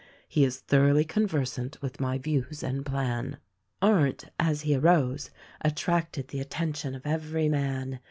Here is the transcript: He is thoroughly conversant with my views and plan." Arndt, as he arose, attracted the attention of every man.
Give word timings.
He 0.27 0.43
is 0.43 0.57
thoroughly 0.61 1.05
conversant 1.05 1.79
with 1.79 1.99
my 1.99 2.17
views 2.17 2.63
and 2.63 2.83
plan." 2.83 3.37
Arndt, 3.83 4.25
as 4.39 4.61
he 4.61 4.73
arose, 4.75 5.29
attracted 5.63 6.29
the 6.29 6.39
attention 6.39 6.95
of 6.95 7.05
every 7.05 7.47
man. 7.47 7.99